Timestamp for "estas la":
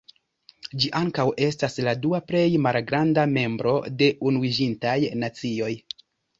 1.47-1.93